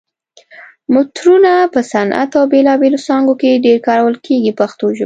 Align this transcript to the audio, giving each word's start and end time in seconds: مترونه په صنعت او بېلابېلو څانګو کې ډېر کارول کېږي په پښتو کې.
مترونه 0.93 1.51
په 1.73 1.79
صنعت 1.91 2.31
او 2.39 2.45
بېلابېلو 2.53 2.99
څانګو 3.07 3.33
کې 3.41 3.61
ډېر 3.65 3.77
کارول 3.87 4.15
کېږي 4.25 4.51
په 4.53 4.57
پښتو 4.59 4.87
کې. 4.95 4.99